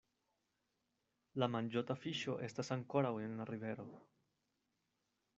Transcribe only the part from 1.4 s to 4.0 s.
La manĝota fiŝo estas ankoraŭ en la rivero.